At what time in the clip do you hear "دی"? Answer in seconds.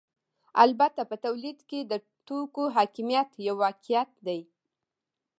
4.25-4.41